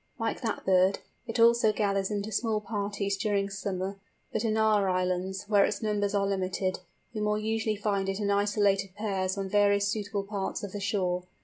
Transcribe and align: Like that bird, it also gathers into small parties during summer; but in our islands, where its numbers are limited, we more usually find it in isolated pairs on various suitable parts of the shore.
Like 0.17 0.41
that 0.41 0.65
bird, 0.65 0.97
it 1.27 1.39
also 1.39 1.71
gathers 1.71 2.09
into 2.09 2.31
small 2.31 2.59
parties 2.59 3.15
during 3.15 3.51
summer; 3.51 3.99
but 4.33 4.43
in 4.43 4.57
our 4.57 4.89
islands, 4.89 5.45
where 5.47 5.63
its 5.63 5.83
numbers 5.83 6.15
are 6.15 6.25
limited, 6.25 6.79
we 7.13 7.21
more 7.21 7.37
usually 7.37 7.75
find 7.75 8.09
it 8.09 8.19
in 8.19 8.31
isolated 8.31 8.95
pairs 8.95 9.37
on 9.37 9.47
various 9.47 9.87
suitable 9.89 10.23
parts 10.23 10.63
of 10.63 10.71
the 10.71 10.79
shore. 10.79 11.25